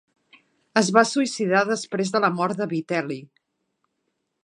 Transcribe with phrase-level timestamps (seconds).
[0.81, 3.23] Es va suïcidar després de la mort de Vitel·li.